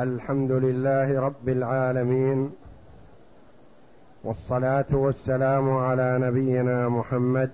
[0.00, 2.50] الحمد لله رب العالمين
[4.24, 7.50] والصلاة والسلام على نبينا محمد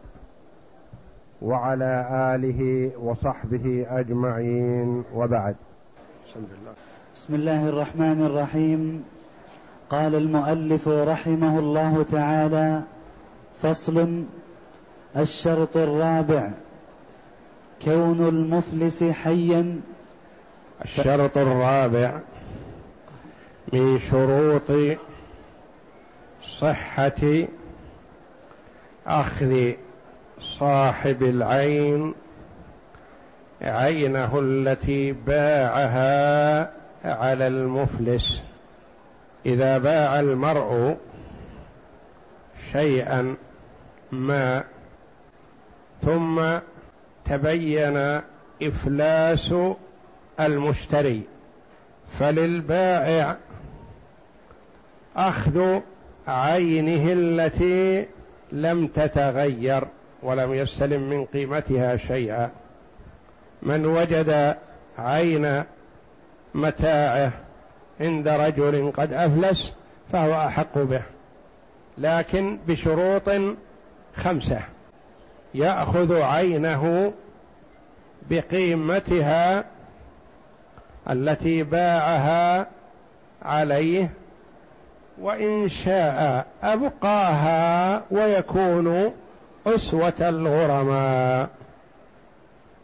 [1.43, 5.57] وعلى آله وصحبه أجمعين وبعد.
[7.17, 9.05] بسم الله الرحمن الرحيم.
[9.91, 12.83] قال المؤلف رحمه الله تعالى
[13.63, 14.25] فصل
[15.17, 16.51] الشرط الرابع
[17.85, 19.81] كون المفلس حيا.
[20.85, 22.21] الشرط الرابع
[23.73, 24.99] من شروط
[26.43, 27.47] صحة
[29.07, 29.73] أخذ
[30.41, 32.15] صاحب العين
[33.63, 36.73] عينه التي باعها
[37.05, 38.43] على المفلس.
[39.47, 40.97] إذا باع المرء
[42.73, 43.37] شيئا
[44.13, 44.65] ما
[46.03, 46.59] ثم
[47.25, 48.21] تبين
[48.63, 49.55] إفلاس
[50.41, 51.23] المشتري
[52.19, 53.37] فللبائع
[55.17, 55.81] أخذ
[56.29, 58.07] عينه التي
[58.53, 59.85] لم تتغير
[60.23, 62.51] ولم يستلم من قيمتها شيئا.
[63.63, 64.57] من وجد
[64.99, 65.63] عين
[66.55, 67.33] متاعه
[68.01, 69.75] عند رجل قد أفلس
[70.13, 71.03] فهو أحق به
[71.99, 73.31] لكن بشروط
[74.17, 74.61] خمسة.
[75.55, 77.13] يأخذ عينه
[78.31, 79.65] بقيمتها
[81.11, 82.67] التي باعها
[83.43, 84.11] عليه
[85.21, 89.15] وإن شاء أبقاها ويكون
[89.67, 91.49] أسوة الغرماء.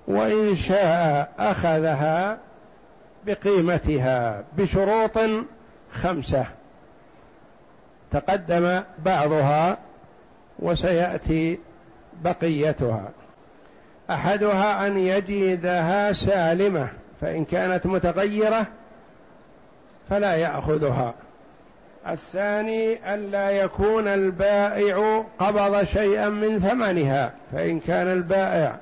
[0.07, 2.39] وإن شاء أخذها
[3.27, 5.19] بقيمتها بشروط
[5.93, 6.47] خمسة.
[8.11, 9.79] تقدم بعضها
[10.59, 11.59] وسيأتي
[12.25, 13.09] بقيتها.
[14.11, 16.89] أحدها أن يجدها سالمة
[17.21, 18.67] فإن كانت متغيرة
[20.11, 21.15] فلا يأخذها.
[22.09, 28.77] الثاني ألا يكون البائع قبض شيئا من ثمنها فإن كان البائع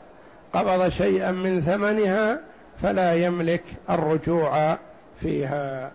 [0.52, 2.40] قبض شيئا من ثمنها
[2.82, 4.76] فلا يملك الرجوع
[5.20, 5.90] فيها.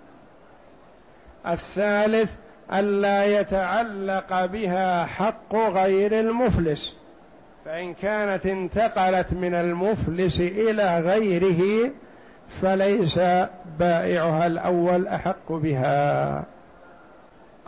[1.48, 2.34] الثالث
[2.74, 6.96] ألا يتعلق بها حق غير المفلس
[7.66, 11.92] فإن كانت انتقلت من المفلس إلى غيره
[12.62, 13.20] فليس
[13.80, 16.44] بائعها الأول أحق بها.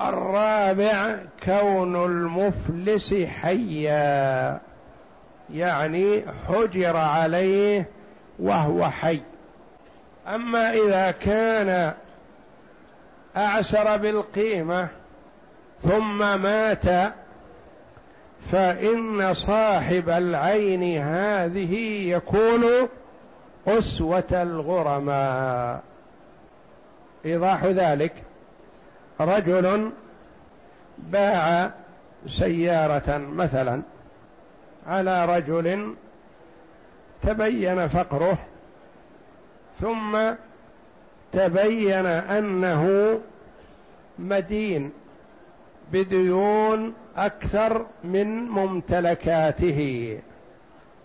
[0.02, 4.60] الرابع كون المفلس حيا
[5.54, 7.90] يعني حجر عليه
[8.40, 9.22] وهو حي.
[10.28, 11.94] أما إذا كان
[13.38, 14.88] أعسر بالقيمة
[15.82, 17.14] ثم مات
[18.52, 21.76] فإن صاحب العين هذه
[22.10, 22.66] يكون
[23.68, 25.82] أسوة الغرماء.
[27.26, 28.27] إيضاح ذلك.
[29.20, 29.92] رجل
[30.98, 31.72] باع
[32.28, 33.82] سيارة مثلا
[34.88, 35.96] على رجل
[37.22, 38.38] تبين فقره
[39.82, 40.18] ثم
[41.32, 43.20] تبين أنه
[44.20, 44.92] مدين
[45.92, 50.20] بديون أكثر من ممتلكاته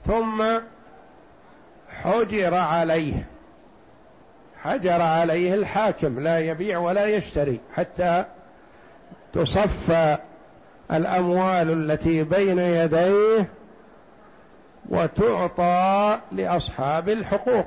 [0.06, 0.44] ثم
[1.88, 3.26] حجر عليه.
[4.64, 8.24] حجر عليه الحاكم لا يبيع ولا يشتري حتى
[9.32, 10.16] تصفى
[10.92, 13.48] الأموال التي بين يديه
[14.88, 17.66] وتعطى لأصحاب الحقوق.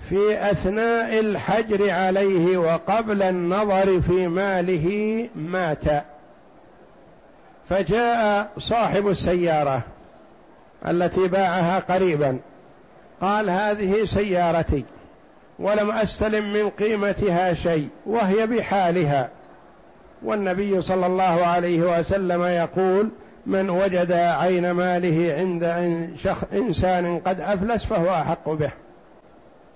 [0.00, 6.04] في أثناء الحجر عليه وقبل النظر في ماله مات.
[7.68, 9.82] فجاء صاحب السيارة
[10.88, 12.38] التي باعها قريبا
[13.20, 14.84] قال هذه سيارتي.
[15.58, 19.28] ولم أستلم من قيمتها شيء وهي بحالها.
[20.22, 23.08] والنبي صلى الله عليه وسلم يقول
[23.46, 25.64] من وجد عين ماله عند
[26.52, 28.70] إنسان قد أفلس فهو أحق به.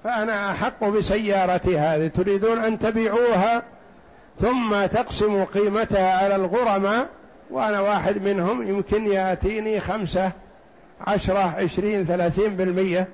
[0.05, 3.63] فأنا أحق بسيارتي هذه تريدون أن تبيعوها؟
[4.41, 7.07] ثم تقسموا قيمتها على الغرماء
[7.51, 10.33] وأنا واحد منهم يمكن يأتيني خمسة
[11.07, 13.07] عشرة عشرين ثلاثين بالمئه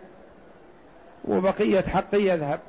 [1.28, 2.60] وبقية حقي يذهب.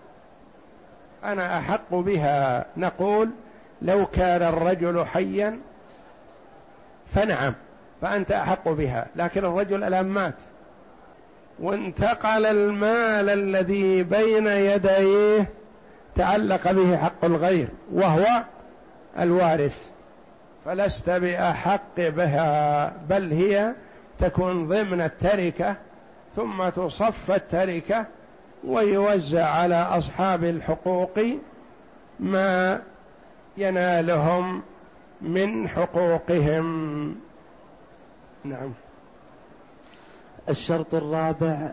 [1.24, 2.66] أنا أحق بها.
[2.78, 3.30] نقول
[3.82, 5.60] لو كان الرجل حيا
[7.16, 7.54] فنعم
[8.02, 9.08] فأنت أحق بها.
[9.16, 10.34] لكن الرجل الآن مات.
[11.60, 15.50] وانتقل المال الذي بين يديه
[16.16, 18.44] تعلق به حق الغير وهو
[19.20, 19.90] الوارث.
[20.66, 23.74] فلست بأحق بها بل هي
[24.20, 25.76] تكون ضمن التركة
[26.36, 28.06] ثم تصف التركة
[28.68, 31.20] ويوزع على أصحاب الحقوق
[32.20, 32.82] ما
[33.58, 34.62] ينالهم
[35.22, 37.16] من حقوقهم.
[38.44, 38.72] نعم.
[40.50, 41.70] الشرط الرابع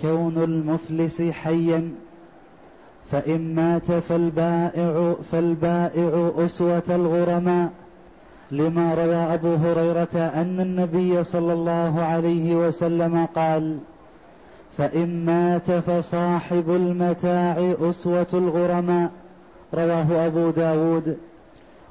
[0.00, 1.94] كون المفلس حيا
[3.10, 7.70] فإن مات فالبائع فالبائع أسوة الغرماء.
[8.50, 13.78] لما روى أبو هريرة أن النبي صلى الله عليه وسلم قال
[14.78, 19.10] فإن مات فصاحب المتاع أسوة الغرماء
[19.74, 21.16] رواه أبو داود.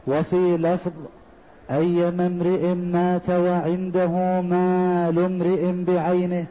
[0.08, 0.92] وفي لفظ
[1.72, 6.46] أيما امرئ مات وعنده مال امرئ بعينه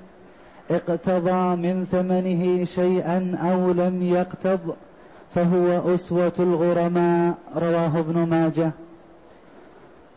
[0.71, 4.75] اقتضى من ثمنه شيئا أو لم يقتض
[5.35, 8.71] فهو أسوة الغرماء رواه ابن ماجه.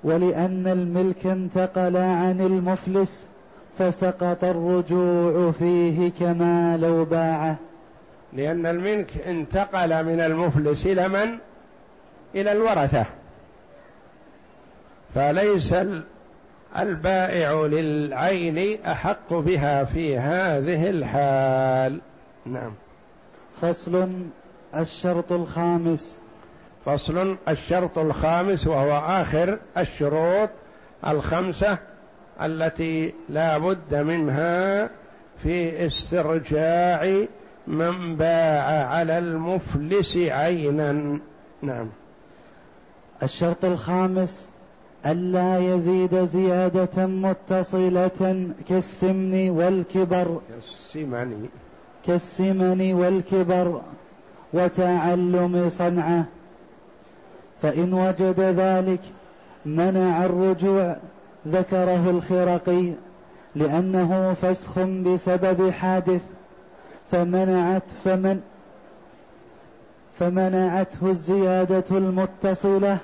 [0.04, 3.28] ولأن الملك انتقل عن المفلس
[3.78, 7.56] فسقط الرجوع فيه كما لو باعه.
[8.34, 11.38] لأن الملك انتقل من المفلس إلى من؟
[12.36, 13.06] إلى الورثة.
[15.16, 15.76] فليس
[16.78, 22.02] البائع للعين أحق بها في هذه الحال.
[22.46, 22.74] نعم.
[23.62, 24.10] فصل
[24.76, 26.20] الشرط الخامس.
[26.86, 30.50] فصل الشرط الخامس وهو آخر الشروط
[31.08, 31.78] الخمسة
[32.42, 34.90] التي لا بد منها
[35.44, 37.26] في استرجاع
[37.68, 41.20] من باع على المفلس عينا.
[41.62, 41.90] نعم.
[43.24, 44.50] الشرط الخامس
[45.06, 50.42] ألا يزيد زيادة متصلة كالسمن والكبر.
[50.50, 51.48] كالسمن.
[52.06, 53.82] كالسمن والكبر
[54.54, 56.26] وتعلم صنعه.
[57.62, 59.02] فإن وجد ذلك
[59.66, 60.96] منع الرجوع
[61.48, 62.94] ذكره الخرقي
[63.56, 66.22] لأنه فسخ بسبب حادث
[67.12, 68.42] فمنعت فمن
[70.20, 72.98] فمنعته الزيادة المتصلة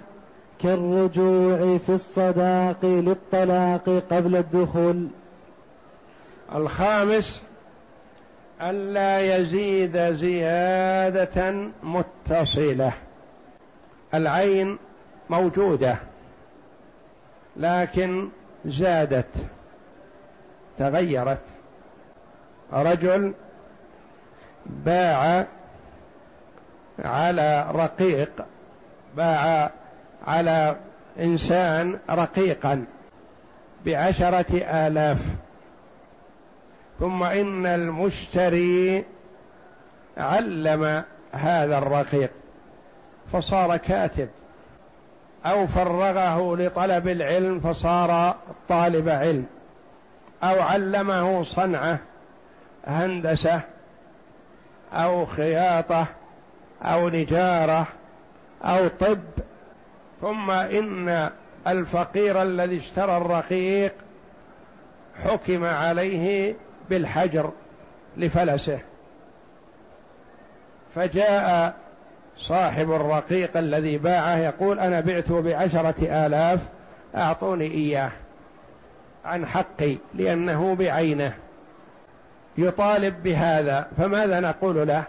[0.61, 5.07] كالرجوع في الصداق للطلاق قبل الدخول.
[6.55, 7.43] الخامس
[8.61, 12.93] ألا يزيد زيادة متصلة.
[14.13, 14.77] العين
[15.29, 15.97] موجودة.
[17.57, 18.29] لكن
[18.65, 19.27] زادت
[20.77, 21.41] تغيرت.
[22.73, 23.33] رجل
[24.65, 25.45] باع
[26.99, 28.45] على رقيق
[29.17, 29.71] باع
[30.27, 30.75] على
[31.19, 32.85] إنسان رقيقا
[33.85, 35.19] بعشرة آلاف.
[36.99, 39.05] ثم إن المشتري
[40.17, 42.31] علم هذا الرقيق
[43.31, 44.29] فصار كاتب.
[45.45, 48.35] أو فرغه لطلب العلم فصار
[48.69, 49.45] طالب علم.
[50.43, 51.99] أو علمه صنعة
[52.87, 53.61] هندسة
[54.93, 56.05] أو خياطة
[56.81, 57.87] أو نجارة
[58.63, 59.19] أو طب.
[60.21, 61.29] ثم إن
[61.67, 63.93] الفقير الذي اشترى الرقيق
[65.23, 66.55] حكم عليه
[66.89, 67.51] بالحجر
[68.17, 68.79] لفلسه.
[70.95, 71.75] فجاء
[72.37, 76.59] صاحب الرقيق الذي باعه يقول أنا بعته بعشرة آلاف
[77.15, 78.11] أعطوني إياه
[79.25, 81.33] عن حقي لأنه بعينه.
[82.57, 85.03] يطالب بهذا فماذا نقول له؟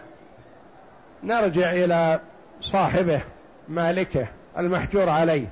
[1.23, 2.19] نرجع إلى
[2.61, 3.21] صاحبه
[3.69, 5.47] مالكه المحجور عليه.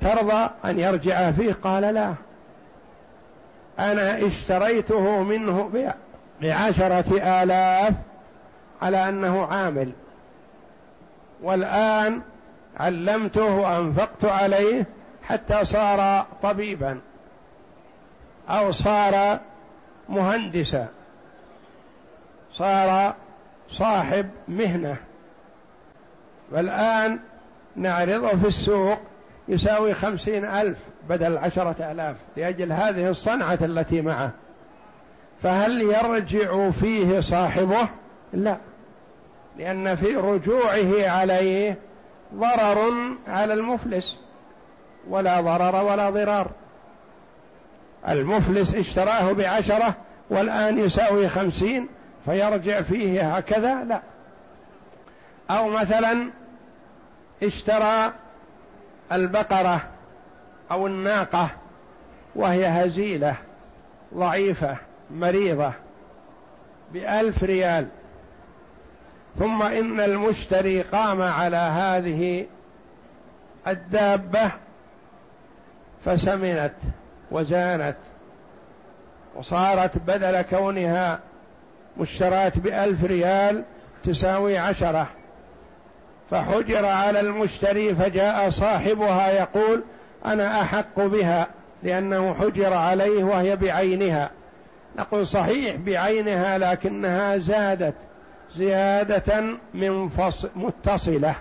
[0.00, 2.14] ترضى أن يرجع فيه؟ قال لا.
[3.78, 5.70] أنا اشتريته منه
[6.42, 7.94] بعشرة آلاف
[8.82, 9.92] على أنه عامل.
[11.44, 12.22] والآن
[12.76, 14.86] علمته وأنفقت عليه
[15.22, 17.00] حتى صار طبيبا
[18.48, 19.40] أو صار
[20.08, 20.88] مهندسا
[22.52, 23.14] صار
[23.68, 24.96] صاحب مهنة.
[26.52, 27.20] والآن
[27.76, 28.98] نعرضه في السوق
[29.48, 34.30] يساوي خمسين ألف بدل عشرة آلاف لأجل هذه الصنعة التي معه.
[35.42, 37.88] فهل يرجع فيه صاحبه؟
[38.32, 38.56] لا.
[39.58, 41.78] لأن في رجوعه عليه
[42.34, 42.92] ضرر
[43.28, 44.16] على المفلس
[45.08, 46.50] ولا ضرر ولا ضرار.
[48.08, 49.94] المفلس اشتراه بعشرة
[50.30, 51.88] والآن يساوي خمسين
[52.24, 54.02] فيرجع فيه هكذا؟ لا.
[55.50, 56.30] أو مثلا
[57.42, 58.12] اشترى
[59.12, 59.80] البقرة
[60.70, 61.50] أو الناقة
[62.36, 63.36] وهي هزيلة
[64.14, 64.76] ضعيفة
[65.10, 65.72] مريضة
[66.92, 67.88] بألف ريال.
[69.38, 72.46] ثم إن المشتري قام على هذه
[73.66, 74.50] الدابة
[76.04, 76.74] فسمنت
[77.30, 77.96] وزانت
[79.34, 81.18] وصارت بدل كونها
[81.96, 83.64] مشترات بألف ريال
[84.04, 85.08] تساوي عشرة.
[86.30, 89.84] فحجر على المشتري فجاء صاحبها يقول
[90.26, 91.46] أنا أحق بها
[91.82, 94.30] لأنه حجر عليه وهي بعينها.
[94.98, 97.94] نقول صحيح بعينها لكنها زادت.
[98.56, 99.44] زيادة
[99.74, 101.34] من فص متصلة.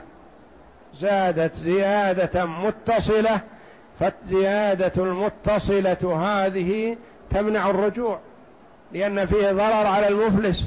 [0.95, 3.41] زادت زيادة متصلة
[3.99, 6.97] فالزيادة المتصلة هذه
[7.29, 8.19] تمنع الرجوع
[8.91, 10.65] لأن فيه ضرر على المفلس.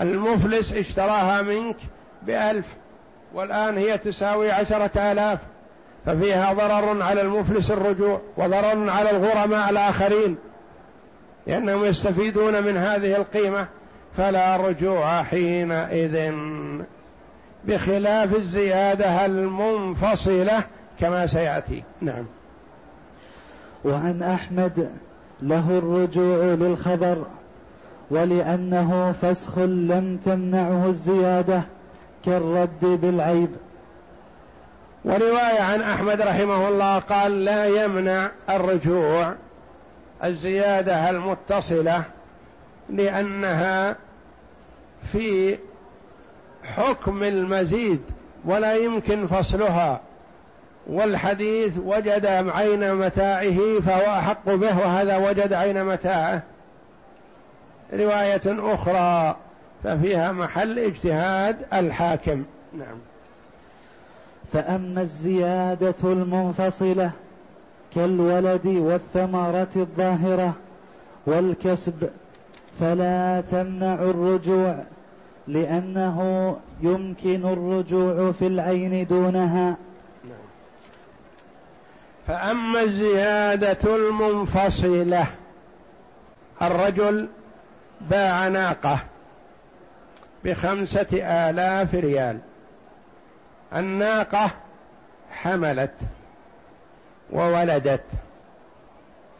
[0.00, 1.76] المفلس اشتراها منك
[2.22, 2.66] بألف
[3.34, 5.38] والآن هي تساوي عشرة آلاف
[6.06, 10.36] ففيها ضرر على المفلس الرجوع وضرر على الغرماء الآخرين
[11.46, 13.66] لأنهم يستفيدون من هذه القيمة.
[14.16, 16.32] فلا رجوع حينئذ.
[17.64, 20.64] بخلاف الزيادة المنفصلة
[21.00, 21.82] كما سيأتي.
[22.00, 22.24] نعم.
[23.84, 24.90] وعن أحمد
[25.42, 27.26] له الرجوع للخبر
[28.10, 31.62] ولأنه فسخ لم تمنعه الزيادة
[32.24, 33.50] كالرد بالعيب.
[35.04, 39.34] ورواية عن أحمد رحمه الله قال لا يمنع الرجوع
[40.24, 42.02] الزيادة المتصلة
[42.90, 43.96] لأنها
[45.12, 45.58] في
[46.64, 48.00] حكم المزيد
[48.44, 50.00] ولا يمكن فصلها
[50.86, 56.42] والحديث وجد عين متاعه فهو أحق به وهذا وجد عين متاعه.
[57.92, 59.36] رواية أخرى
[59.84, 62.44] ففيها محل اجتهاد الحاكم.
[62.72, 62.98] نعم.
[64.52, 67.10] فأما الزيادة المنفصلة
[67.94, 70.52] كالولد والثمرة الظاهرة
[71.26, 72.10] والكسب
[72.80, 74.76] فلا تمنع الرجوع
[75.48, 79.76] لأنه يمكن الرجوع في العين دونها.
[82.26, 85.26] فأما الزيادة المنفصلة
[86.62, 87.28] الرجل
[88.00, 88.98] باع ناقة
[90.44, 92.38] بخمسة آلاف ريال.
[93.74, 94.50] الناقة
[95.30, 95.94] حملت
[97.32, 98.04] وولدت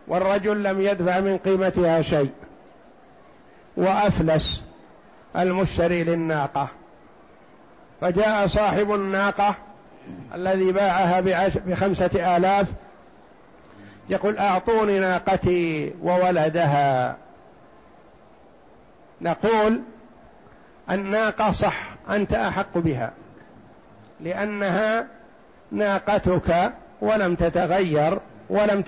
[0.08, 2.30] والرجل لم يدفع من قيمتها شيء.
[3.80, 4.64] وأفلس
[5.36, 6.68] المشتري للناقة.
[8.00, 9.54] فجاء صاحب الناقة
[10.34, 11.20] الذي باعها
[11.66, 12.66] بخمسة آلاف
[14.08, 17.16] يقول أعطوني ناقتي وولدها.
[19.20, 19.82] نقول
[20.90, 23.12] الناقة صح أنت أحق بها
[24.20, 25.06] لأنها
[25.72, 28.18] ناقتك ولم تتغير
[28.50, 28.82] ولم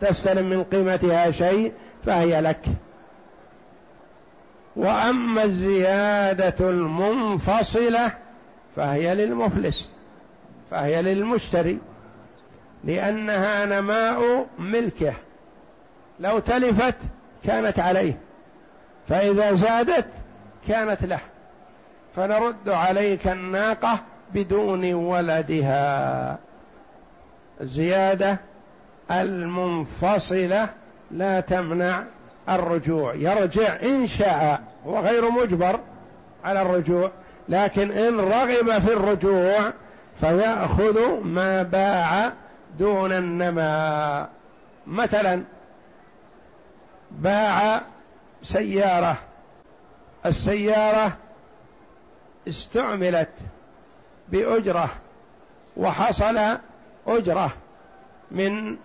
[0.00, 1.72] تستلم من قيمتها شيء
[2.04, 2.66] فهي لك.
[4.76, 8.12] وأما الزيادة المنفصلة
[8.76, 9.90] فهي للمفلس
[10.70, 11.78] فهي للمشتري
[12.84, 15.14] لأنها نماء ملكه
[16.20, 16.96] لو تلفت
[17.44, 18.18] كانت عليه
[19.08, 20.08] فإذا زادت
[20.68, 21.20] كانت له
[22.16, 24.00] فنرد عليك الناقة
[24.34, 26.38] بدون ولدها.
[27.60, 28.38] الزيادة
[29.10, 30.68] المنفصلة
[31.10, 32.04] لا تمنع
[32.48, 33.14] الرجوع.
[33.14, 34.62] يرجع إن شاء.
[34.86, 35.80] هو غير مجبر
[36.44, 37.10] على الرجوع.
[37.48, 39.72] لكن إن رغب في الرجوع
[40.20, 42.32] فيأخذ ما باع
[42.78, 44.30] دون النماء
[44.86, 45.42] مثلا
[47.10, 47.82] باع
[48.42, 49.18] سيارة.
[50.26, 51.16] السيارة
[52.48, 53.30] استعملت
[54.28, 54.90] بأجرة
[55.76, 56.56] وحصل
[57.06, 57.52] أجرة
[58.30, 58.76] من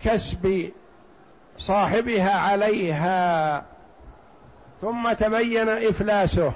[0.00, 0.70] كسب
[1.58, 3.64] صاحبها عليها
[4.80, 6.52] ثم تبين إفلاسه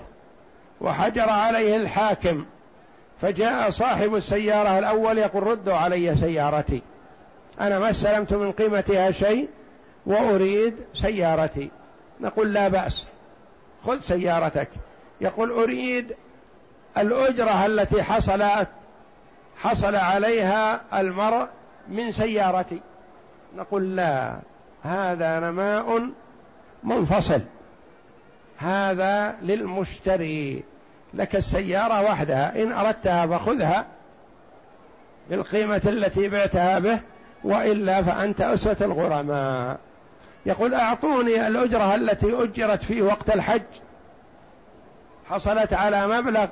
[0.80, 2.44] وحجر عليه الحاكم
[3.20, 6.82] فجاء صاحب السيارة الأول يقول ردوا علي سيارتي
[7.60, 9.48] أنا ما استلمت من قيمتها شيء
[10.06, 11.70] وأريد سيارتي
[12.20, 13.06] نقول لا بأس
[13.86, 14.68] خذ سيارتك
[15.20, 16.14] يقول أريد
[16.98, 18.68] الأجرة التي حصلت
[19.56, 21.48] حصل عليها المرء
[21.88, 22.80] من سيارتي
[23.56, 24.38] نقول لا.
[24.82, 26.10] هذا نماء
[26.84, 27.40] منفصل.
[28.58, 30.64] هذا للمشتري.
[31.14, 32.62] لك السيارة وحدها.
[32.62, 33.86] إن أردتها فخذها
[35.30, 37.00] بالقيمة التي بعتها به
[37.44, 39.78] وإلا فأنت أسوة الغرماء.
[40.46, 43.62] يقول أعطوني الأجرة التي أجرت في وقت الحج.
[45.30, 46.46] حصلت على مبلغ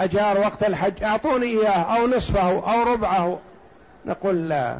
[0.00, 1.04] أجار وقت الحج.
[1.04, 3.38] أعطوني إياه أو نصفه أو ربعه.
[4.06, 4.78] نقول لا.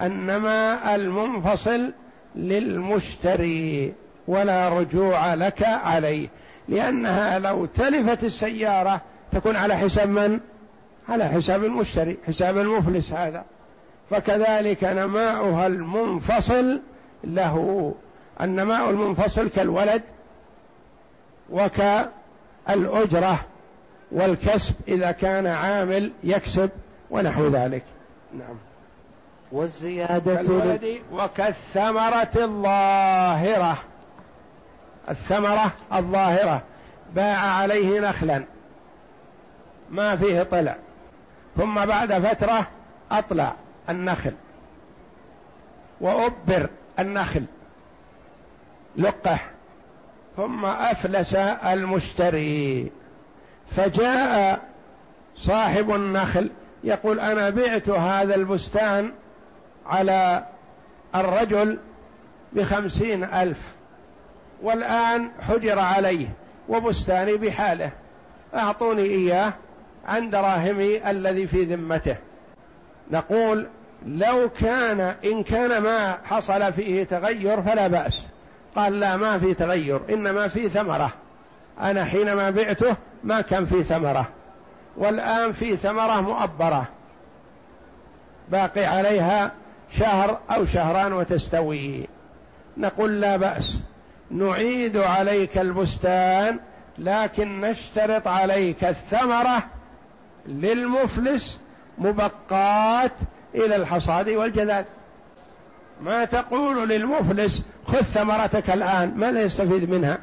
[0.00, 1.92] النماء المنفصل
[2.36, 3.94] للمشتري
[4.28, 6.28] ولا رجوع لك عليه.
[6.68, 9.00] لأنها لو تلفت السيارة
[9.32, 10.40] تكون على حساب من؟
[11.08, 13.44] على حساب المشتري حساب المفلس هذا.
[14.10, 16.80] فكذلك نماؤها المنفصل
[17.24, 17.94] له.
[18.40, 20.02] النماء المنفصل كالولد
[21.50, 23.40] وكالأجرة
[24.12, 26.70] والكسب إذا كان عامل يكسب
[27.10, 27.84] ونحو ذلك.
[28.38, 28.56] نعم.
[29.52, 33.78] والزيادة كالولد وكالثمرة الظاهرة.
[35.10, 36.62] الثمرة الظاهرة.
[37.14, 38.44] باع عليه نخلا.
[39.90, 40.76] ما فيه طلع.
[41.56, 42.66] ثم بعد فترة
[43.12, 43.52] أطلع
[43.88, 44.32] النخل.
[46.00, 47.44] وأبر النخل.
[48.96, 49.50] لقح.
[50.36, 51.34] ثم أفلس
[51.64, 52.90] المشتري.
[53.70, 54.62] فجاء
[55.36, 56.50] صاحب النخل
[56.84, 59.12] يقول أنا بعت هذا البستان
[59.88, 60.44] على
[61.14, 61.78] الرجل
[62.52, 63.58] بخمسين ألف
[64.62, 66.28] والآن حجر عليه
[66.68, 67.90] وبستاني بحاله.
[68.54, 69.52] أعطوني إياه
[70.06, 72.16] عن دراهمي الذي في ذمته.
[73.10, 73.66] نقول
[74.06, 78.28] لو كان إن كان ما حصل فيه تغير فلا بأس.
[78.76, 81.12] قال لا ما في تغير إنما في ثمرة.
[81.80, 84.28] أنا حينما بعته ما كان في ثمرة.
[84.96, 86.84] والآن في ثمرة مؤبرة.
[88.48, 89.52] باقي عليها
[89.98, 92.08] شهر أو شهران وتستوي.
[92.76, 93.80] نقول لا بأس.
[94.30, 96.58] نعيد عليك البستان
[96.98, 99.62] لكن نشترط عليك الثمرة
[100.46, 101.60] للمفلس
[101.98, 103.12] مبقات
[103.54, 104.84] إلى الحصاد والجذاذ
[106.02, 110.18] ما تقول للمفلس خذ ثمرتك الآن ماذا يستفيد منها.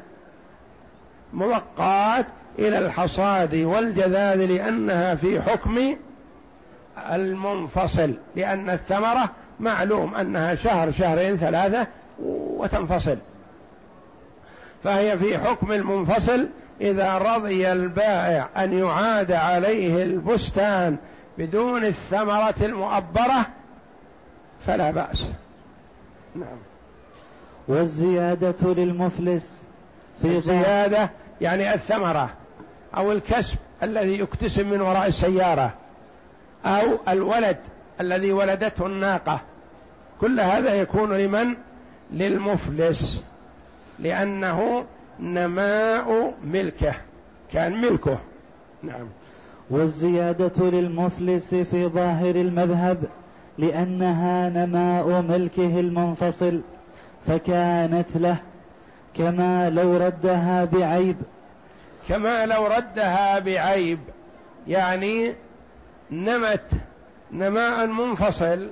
[1.32, 2.26] مبقات
[2.58, 5.96] إلى الحصاد والجذاذ لأنها في حكم
[6.98, 9.30] المنفصل لأن الثمرة
[9.60, 11.86] معلوم أنها شهر شهرين ثلاثة
[12.22, 13.16] وتنفصل.
[14.84, 16.48] فهي في حكم المنفصل
[16.80, 20.96] إذا رضي البائع أن يعاد عليه البستان
[21.38, 23.46] بدون الثمرة المؤبرة
[24.66, 25.28] فلا بأس.
[26.34, 26.58] نعم.
[27.68, 29.60] والزيادة للمفلس
[30.22, 32.30] في الزيادة يعني الثمرة
[32.96, 35.74] أو الكسب الذي يكتسب من وراء السيارة
[36.66, 37.56] أو الولد
[38.00, 39.40] الذي ولدته الناقة.
[40.20, 41.54] كل هذا يكون لمن؟
[42.12, 43.24] للمفلس.
[43.98, 44.84] لأنه
[45.20, 46.94] نماء ملكه.
[47.52, 48.18] كان ملكه.
[48.82, 49.08] نعم.
[49.70, 53.04] والزيادة للمفلس في ظاهر المذهب
[53.58, 56.60] لأنها نماء ملكه المنفصل
[57.26, 58.36] فكانت له
[59.14, 61.16] كما لو ردها بعيب.
[62.08, 63.98] كما لو ردها بعيب.
[64.66, 65.34] يعني
[66.10, 66.70] نمت
[67.32, 68.70] نماء منفصل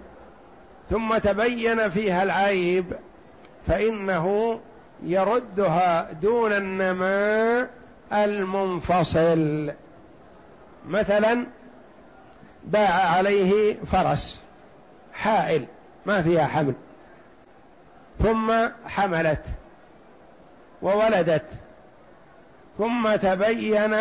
[0.93, 2.87] ثم تبين فيها العيب
[3.67, 4.61] فإنه
[5.03, 7.71] يردها دون النماء
[8.13, 9.73] المنفصل.
[10.89, 11.47] مثلا
[12.65, 14.41] باع عليه فرس
[15.13, 15.65] حائل
[16.07, 16.75] ما فيها حمل
[18.23, 18.53] ثم
[18.87, 19.45] حملت
[20.83, 21.47] وولدت
[22.79, 23.95] ثم تبين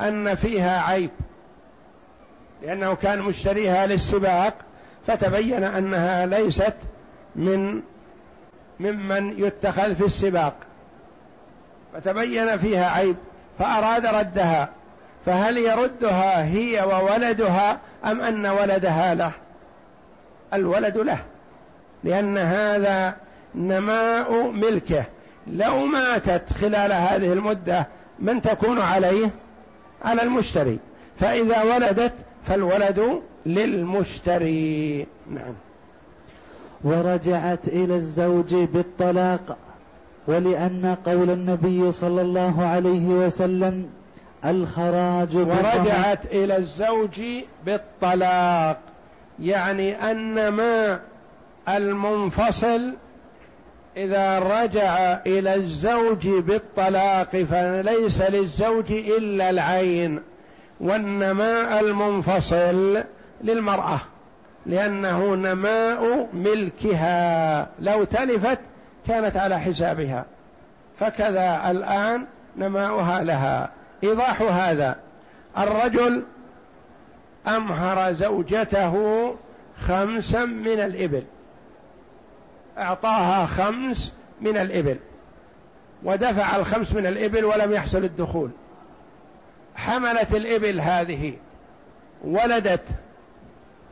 [0.00, 1.10] أن فيها عيب
[2.62, 4.54] لأنه كان مشتريها للسباق
[5.08, 6.74] فتبين أنها ليست
[7.36, 7.82] من
[8.80, 10.54] ممن يتخذ في السباق.
[11.94, 13.16] فتبين فيها عيب
[13.58, 14.68] فأراد ردها
[15.26, 19.32] فهل يردها هي وولدها أم أن ولدها له؟
[20.54, 21.18] الولد له
[22.04, 23.16] لأن هذا
[23.54, 25.04] نماء ملكه.
[25.46, 27.86] لو ماتت خلال هذه المدة
[28.18, 29.30] من تكون عليه؟
[30.04, 30.78] على المشتري.
[31.20, 32.14] فإذا ولدت
[32.46, 35.06] فالولد للمشتري.
[35.30, 35.54] نعم.
[36.84, 39.56] ورجعت إلى الزوج بالطلاق
[40.26, 43.88] ولأن قول النبي صلى الله عليه وسلم
[44.44, 47.22] الخراج ورجعت إلى الزوج
[47.66, 48.78] بالطلاق
[49.40, 51.00] يعني أن ما
[51.68, 52.94] المنفصل
[53.96, 60.20] إذا رجع إلى الزوج بالطلاق فليس للزوج إلا العين
[60.80, 63.02] والنماء المنفصل.
[63.40, 64.00] للمرأة
[64.66, 67.68] لأنه نماء ملكها.
[67.80, 68.58] لو تلفت
[69.06, 70.24] كانت على حسابها.
[71.00, 73.70] فكذا الآن نماؤها لها.
[74.04, 74.96] إيضاح هذا.
[75.58, 76.22] الرجل
[77.46, 79.34] أمهر زوجته
[79.80, 81.22] خمسا من الإبل.
[82.78, 84.96] أعطاها خمس من الإبل.
[86.02, 88.50] ودفع الخمس من الإبل ولم يحصل الدخول.
[89.76, 91.32] حملت الإبل هذه.
[92.24, 92.84] ولدت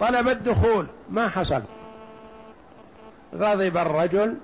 [0.00, 1.62] طلب الدخول ما حصل.
[3.34, 4.36] غضب الرجل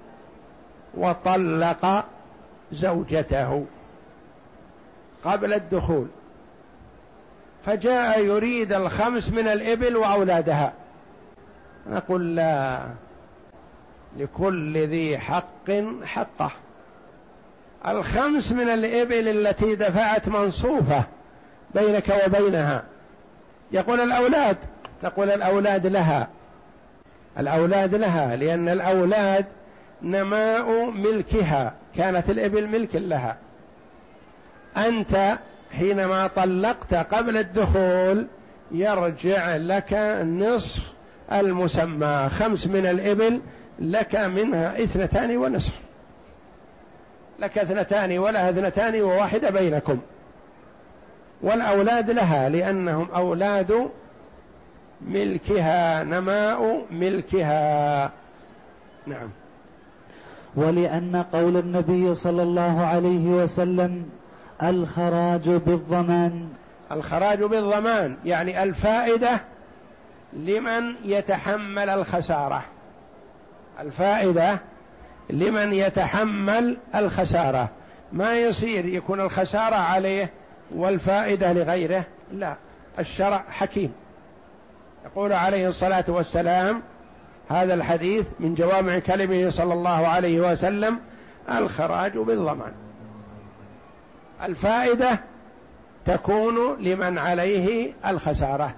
[0.94, 2.04] وطلق
[2.72, 3.64] زوجته
[5.24, 6.06] قبل الدخول.
[7.66, 10.72] فجاء يريد الخمس من الإبل وأولادها.
[11.86, 12.88] نقول لا
[14.16, 15.70] لكل ذي حق
[16.04, 16.50] حقه.
[17.88, 21.04] الخمس من الإبل التي دفعت منصوفة
[21.74, 22.82] بينك وبينها.
[23.72, 24.56] يقول الأولاد
[25.02, 26.28] تقول الأولاد لها.
[27.38, 29.44] الأولاد لها لأن الأولاد
[30.02, 33.36] نماء ملكها كانت الإبل ملك لها.
[34.76, 35.38] أنت
[35.72, 38.26] حينما طلقت قبل الدخول
[38.70, 39.92] يرجع لك
[40.24, 40.92] نصف
[41.32, 43.40] المسمى خمس من الإبل
[43.78, 45.72] لك منها اثنتان ونصف.
[47.38, 49.98] لك اثنتان ولها اثنتان وواحدة بينكم.
[51.42, 53.88] والأولاد لها لأنهم أولاد
[55.06, 58.10] ملكها نماء ملكها.
[59.06, 59.28] نعم.
[60.56, 64.10] ولأن قول النبي صلى الله عليه وسلم
[64.62, 66.48] الخراج بالضمان.
[66.92, 69.40] الخراج بالضمان يعني الفائدة
[70.32, 72.64] لمن يتحمل الخسارة.
[73.80, 74.58] الفائدة
[75.30, 77.68] لمن يتحمل الخسارة.
[78.12, 80.30] ما يصير يكون الخسارة عليه
[80.74, 82.56] والفائدة لغيره؟ لا
[82.98, 83.92] الشرع حكيم.
[85.04, 86.82] يقول عليه الصلاة والسلام
[87.48, 90.98] هذا الحديث من جوامع كلمه صلى الله عليه وسلم
[91.50, 92.72] الخراج بالضمان.
[94.42, 95.20] الفائدة
[96.06, 98.74] تكون لمن عليه الخسارة.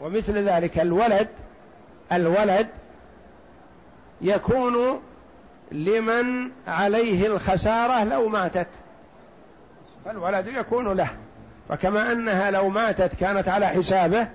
[0.00, 1.28] ومثل ذلك الولد
[2.12, 2.66] الولد
[4.20, 5.00] يكون
[5.72, 8.68] لمن عليه الخسارة لو ماتت.
[10.04, 11.10] فالولد يكون له.
[11.68, 14.28] فكما أنها لو ماتت كانت على حسابه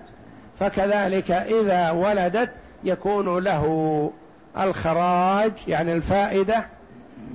[0.60, 2.50] فكذلك إذا ولدت
[2.84, 4.12] يكون له
[4.60, 6.66] الخراج يعني الفائدة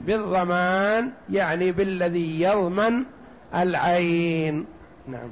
[0.07, 2.93] بالضمان يعني بالذي يضمن
[3.55, 4.65] العين.
[5.09, 5.29] نعم.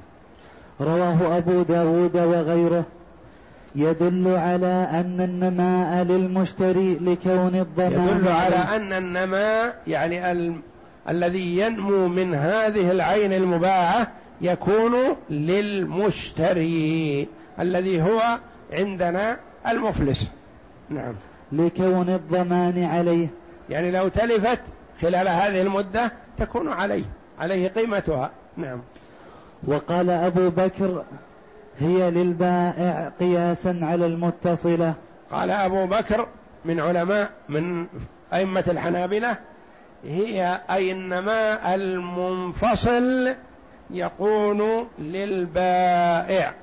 [0.81, 2.85] رواه أبو داود وغيره.
[3.74, 10.55] يدل على أن النماء للمشتري لكون الضمان يدل على أن النماء يعني ال...
[11.09, 14.09] الذي ينمو من هذه العين المباعة
[14.40, 14.92] يكون
[15.31, 17.29] للمشتري.
[17.61, 18.38] الذي هو
[18.73, 19.37] عندنا
[19.68, 20.31] المفلس.
[20.90, 21.14] نعم.
[21.53, 23.29] لكون الضمان عليه.
[23.70, 24.61] يعني لو تلفت
[25.03, 27.05] خلال هذه المدة تكون عليه
[27.38, 28.31] عليه قيمتها.
[28.57, 28.81] نعم.
[29.66, 31.05] وقال أبو بكر
[31.79, 34.94] هي للبائع قياسا على المتصلة.
[35.33, 36.27] قال أبو بكر
[36.64, 37.87] من علماء من
[38.33, 39.37] أئمة الحنابلة
[40.05, 43.35] هي أي إنما المنفصل
[43.90, 46.55] يكون للبائع.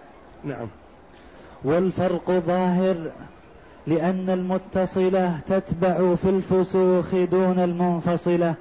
[0.44, 0.68] نعم.
[1.64, 2.96] والفرق ظاهر
[3.88, 8.54] لأن المتصلة تتبع في الفسوخ دون المنفصلة.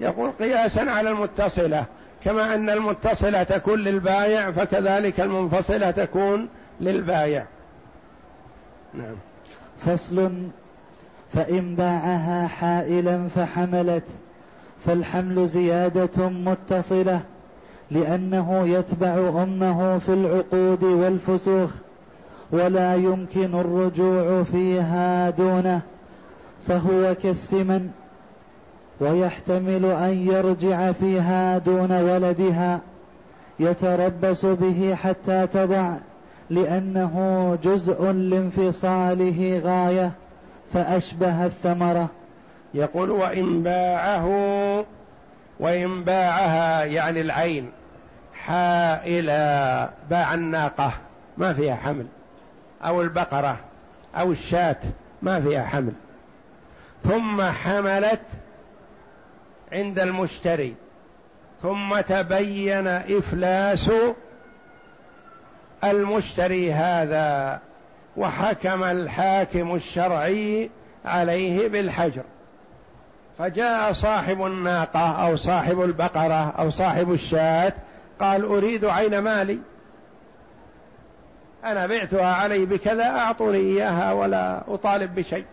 [0.00, 1.84] يقول قياسا على المتصلة.
[2.24, 6.48] كما أن المتصلة تكون للبايع فكذلك المنفصلة تكون
[6.80, 7.44] للبايع.
[8.94, 9.16] نعم.
[9.86, 10.30] فصل
[11.32, 14.04] فإن باعها حائلا فحملت
[14.86, 17.20] فالحمل زيادة متصلة
[17.90, 21.70] لأنه يتبع أمه في العقود والفسوخ.
[22.52, 25.80] ولا يمكن الرجوع فيها دونه
[26.68, 27.90] فهو كالسمن
[29.00, 32.80] ويحتمل أن يرجع فيها دون ولدها
[33.60, 35.92] يتربص به حتى تضع
[36.50, 40.12] لأنه جزء لانفصاله غاية
[40.72, 42.08] فأشبه الثمرة.
[42.74, 44.26] يقول وإن باعه
[45.60, 47.70] وإن باعها يعني العين
[48.34, 50.92] حائلا باع الناقة
[51.38, 52.06] ما فيها حمل.
[52.84, 53.58] أو البقرة
[54.16, 54.76] أو الشاة
[55.22, 55.92] ما فيها حمل.
[57.04, 58.22] ثم حملت
[59.72, 60.74] عند المشتري.
[61.62, 63.90] ثم تبين إفلاس
[65.84, 67.60] المشتري هذا
[68.16, 70.70] وحكم الحاكم الشرعي
[71.04, 72.22] عليه بالحجر.
[73.38, 77.72] فجاء صاحب الناقة أو صاحب البقرة أو صاحب الشاة
[78.20, 79.58] قال أريد عين مالي.
[81.66, 85.44] أنا بعتها علي بكذا أعطوني إياها ولا أطالب بشيء.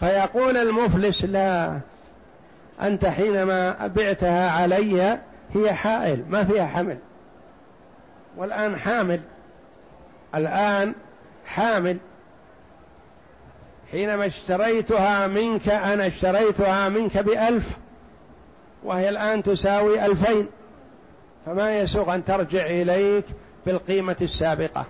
[0.00, 1.80] فيقول المفلس لا
[2.82, 5.18] أنت حينما بعتها علي
[5.54, 6.98] هي حائل ما فيها حمل.
[8.36, 9.20] والآن حامل.
[10.34, 10.94] الآن
[11.46, 11.96] حامل.
[13.90, 17.68] حينما اشتريتها منك أنا اشتريتها منك بألف
[18.84, 20.46] وهي الآن تساوي ألفين.
[21.46, 23.24] فما يسوغ أن ترجع إليك
[23.66, 24.86] بالقيمة السابقة.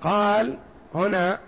[0.00, 0.58] قال
[0.94, 1.38] هنا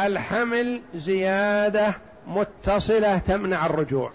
[0.00, 1.94] الحمل زيادة
[2.26, 4.12] متصلة تمنع الرجوع.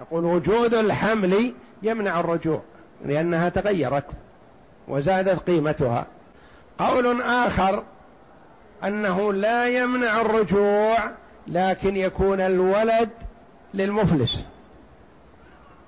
[0.00, 2.62] يقول وجود الحمل يمنع الرجوع
[3.04, 4.06] لأنها تغيرت
[4.88, 6.06] وزادت قيمتها.
[6.78, 7.84] قول آخر
[8.84, 10.98] أنه لا يمنع الرجوع
[11.46, 13.10] لكن يكون الولد
[13.74, 14.44] للمفلس.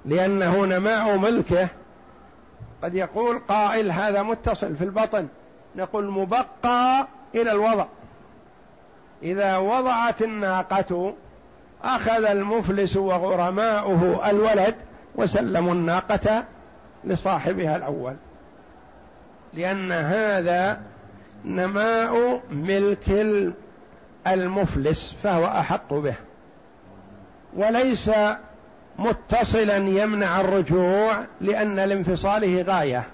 [0.04, 1.68] لأنه نماء ملكه
[2.82, 5.28] قد يقول قائل هذا متصل في البطن.
[5.76, 7.86] نقول مبقى إلى الوضع.
[9.22, 11.14] إذا وضعت الناقة
[11.84, 14.74] أخذ المفلس وغرماؤه الولد
[15.14, 16.44] وسلموا الناقة
[17.04, 18.14] لصاحبها الأول.
[19.54, 20.80] لأن هذا
[21.44, 23.26] نماء ملك
[24.26, 26.14] المفلس فهو أحق به.
[27.56, 28.10] وليس
[28.98, 33.04] متصلا يمنع الرجوع لأن لانفصاله غاية.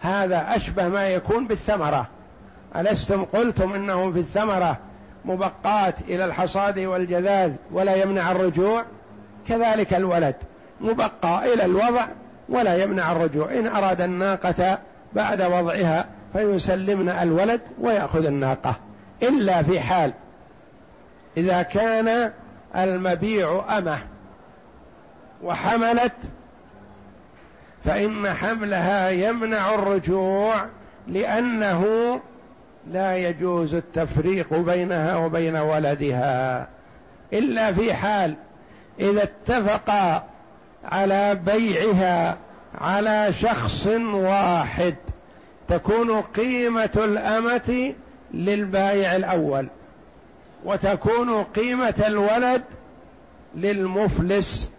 [0.00, 2.06] هذا أشبه ما يكون بالثمرة.
[2.76, 4.78] ألستم قلتم إنه في الثمرة
[5.24, 8.84] مبقات إلى الحصاد والجذاذ ولا يمنع الرجوع؟
[9.48, 10.34] كذلك الولد
[10.80, 12.06] مبقى إلى الوضع
[12.48, 13.52] ولا يمنع الرجوع.
[13.52, 14.78] إن أراد الناقة
[15.12, 18.76] بعد وضعها فيسلمن الولد ويأخذ الناقة.
[19.22, 20.12] إلا في حال
[21.36, 22.30] إذا كان
[22.76, 23.98] المبيع أمة
[25.42, 26.12] وحملت
[27.84, 30.66] فإن حملها يمنع الرجوع
[31.08, 31.84] لأنه
[32.92, 36.68] لا يجوز التفريق بينها وبين ولدها.
[37.32, 38.34] إلا في حال
[39.00, 40.24] إذا اتفقا
[40.84, 42.36] على بيعها
[42.80, 44.94] على شخص واحد
[45.68, 47.94] تكون قيمة الأمة
[48.34, 49.68] للبائع الأول
[50.64, 52.62] وتكون قيمة الولد
[53.54, 54.70] للمفلس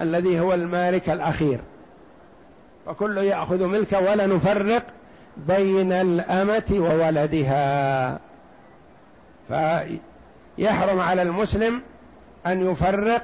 [0.00, 1.60] الذي هو المالك الأخير.
[2.86, 4.82] وكل يأخذ ملكه ولا نفرق
[5.36, 8.18] بين الأمة وولدها.
[9.48, 11.82] فيحرم على المسلم
[12.46, 13.22] أن يفرق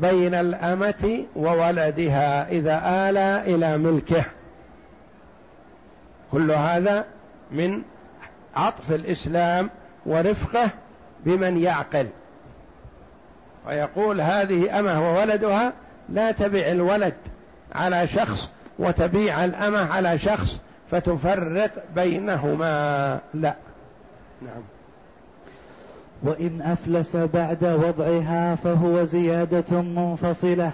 [0.00, 3.18] بين الأمة وولدها إذا آل
[3.54, 4.24] إلى ملكه.
[6.32, 7.04] كل هذا
[7.50, 7.82] من
[8.56, 9.70] عطف الإسلام
[10.06, 10.70] ورفقه
[11.24, 12.06] بمن يعقل.
[13.66, 15.72] ويقول هذه أمة وولدها
[16.08, 17.14] لا تبع الولد
[17.72, 23.18] على شخص وتبيع الأمة على شخص فتفرق بينهما.
[23.34, 23.54] لا.
[24.42, 24.62] نعم.
[26.22, 30.70] وإن أفلس بعد وضعها فهو زيادة منفصلة.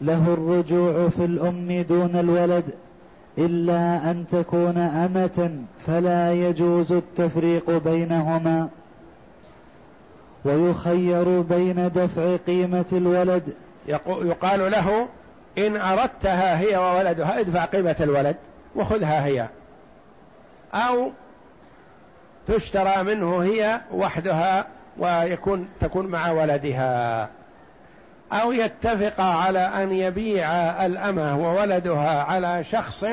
[0.00, 2.64] له الرجوع في الأم دون الولد
[3.38, 5.50] إلا أن تكون أمة
[5.86, 8.68] فلا يجوز التفريق بينهما.
[10.44, 13.42] ويخير بين دفع قيمة الولد
[14.06, 15.08] يقال له
[15.58, 18.36] إن أردتها هي وولدها ادفع قيمة الولد
[18.76, 19.48] وخذها هي.
[20.74, 21.12] أو
[22.46, 24.66] تشترى منه هي وحدها
[24.98, 27.28] ويكون تكون مع ولدها.
[28.32, 30.50] أو يتفق على أن يبيع
[30.86, 33.04] الأمة وولدها على شخص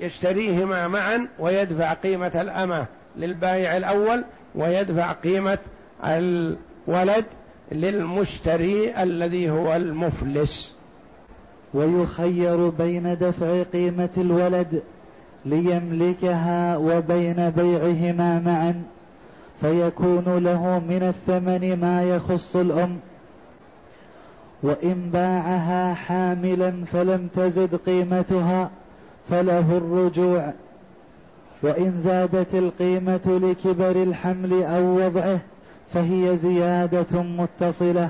[0.00, 5.58] يشتريهما معا ويدفع قيمة الأمة للبائع الأول ويدفع قيمة
[6.04, 7.24] الولد
[7.72, 10.74] للمشتري الذي هو المفلس.
[11.74, 14.82] ويخير بين دفع قيمة الولد
[15.46, 18.82] ليملكها وبين بيعهما معا
[19.60, 22.98] فيكون له من الثمن ما يخص الأم.
[24.62, 28.70] وإن باعها حاملا فلم تزد قيمتها
[29.30, 30.52] فله الرجوع.
[31.62, 35.40] وإن زادت القيمة لكبر الحمل أو وضعه
[35.94, 38.08] فهي زيادة متصلة.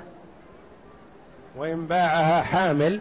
[1.56, 3.00] وإن باعها حامل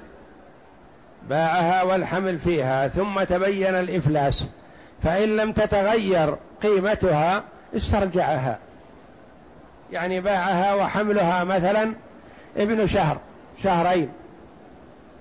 [1.30, 4.48] باعها والحمل فيها ثم تبين الإفلاس.
[5.04, 7.44] فإن لم تتغير قيمتها
[7.76, 8.58] استرجعها.
[9.92, 11.94] يعني باعها وحملها مثلا
[12.58, 13.18] ابن شهر
[13.64, 14.10] شهرين.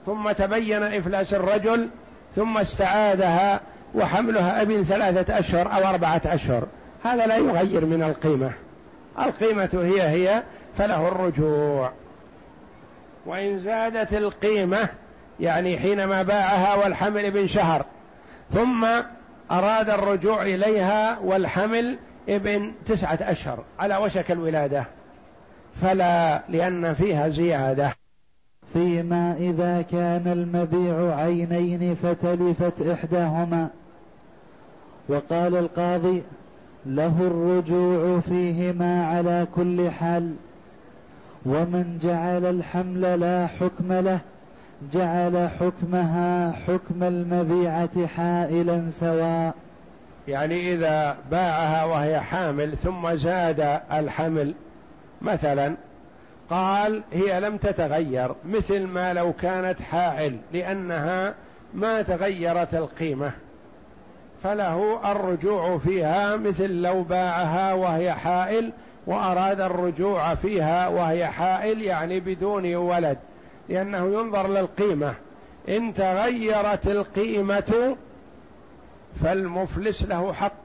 [0.07, 1.89] ثم تبين إفلاس الرجل
[2.37, 3.61] ثم استعادها
[3.95, 6.67] وحملها ابن ثلاثة أشهر أو أربعة أشهر.
[7.05, 8.53] هذا لا يغير من القيمة.
[9.19, 10.43] القيمة هي هي
[10.79, 11.93] فله الرجوع.
[13.27, 14.89] وإن زادت القيمة
[15.41, 17.85] يعني حينما باعها والحمل ابن شهر
[18.55, 18.87] ثم
[19.51, 21.99] أراد الرجوع إليها والحمل
[22.29, 24.85] ابن تسعة أشهر على وشك الولادة.
[25.83, 27.95] فلا لأن فيها زيادة.
[28.73, 33.69] فيما إذا كان المبيع عينين فتلفت إحداهما.
[35.09, 36.23] وقال القاضي
[36.87, 40.35] له الرجوع فيهما على كل حال
[41.47, 44.21] ومن جعل الحمل لا حكم له
[44.93, 49.55] جعل حكمها حكم المبيعة حائلا سواء.
[50.29, 54.55] يعني إذا باعها وهي حامل ثم زاد الحمل
[55.23, 55.75] مثلا
[56.51, 61.35] قال هي لم تتغير مثل ما لو كانت حائل لأنها
[61.75, 63.33] ما تغيرت القيمة.
[64.43, 68.73] فله الرجوع فيها مثل لو باعها وهي حائل
[69.07, 73.19] وأراد الرجوع فيها وهي حائل يعني بدون ولد
[73.69, 75.15] لأنه ينظر للقيمة.
[75.69, 77.97] إن تغيرت القيمة
[79.23, 80.63] فالمفلس له حق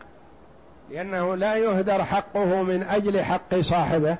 [0.92, 4.18] لأنه لا يهدر حقه من أجل حق صاحبه.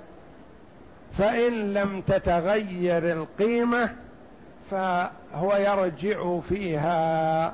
[1.18, 3.90] فإن لم تتغير القيمة
[4.72, 7.54] فهو يرجع فيها.